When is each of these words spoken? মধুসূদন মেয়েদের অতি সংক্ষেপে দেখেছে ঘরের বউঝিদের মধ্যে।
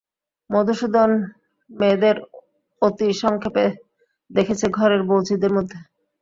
মধুসূদন 0.49 1.11
মেয়েদের 1.69 2.15
অতি 2.81 3.07
সংক্ষেপে 3.21 3.65
দেখেছে 4.31 4.65
ঘরের 4.77 5.01
বউঝিদের 5.09 5.51
মধ্যে। 5.57 5.77